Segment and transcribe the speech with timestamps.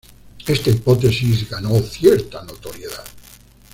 [0.47, 3.05] Esta hipótesis ganó cierta notoriedad.